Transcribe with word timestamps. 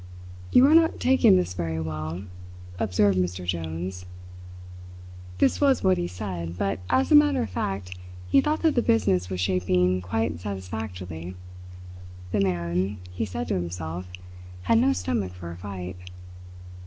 "You 0.51 0.65
are 0.65 0.73
not 0.73 0.99
taking 0.99 1.35
this 1.37 1.53
very 1.53 1.79
well," 1.79 2.23
observed 2.79 3.19
Mr. 3.19 3.45
Jones. 3.45 4.07
This 5.37 5.61
was 5.61 5.83
what 5.83 5.99
he 5.99 6.07
said, 6.07 6.57
but 6.57 6.79
as 6.89 7.11
a 7.11 7.15
matter 7.15 7.43
of 7.43 7.51
fact 7.51 7.95
he 8.27 8.41
thought 8.41 8.63
that 8.63 8.73
the 8.73 8.81
business 8.81 9.29
was 9.29 9.39
shaping 9.39 10.01
quite 10.01 10.39
satisfactorily. 10.39 11.35
The 12.31 12.39
man, 12.39 12.97
he 13.11 13.25
said 13.25 13.47
to 13.49 13.53
himself, 13.53 14.07
had 14.63 14.79
no 14.79 14.91
stomach 14.91 15.33
for 15.33 15.51
a 15.51 15.57
fight. 15.57 15.97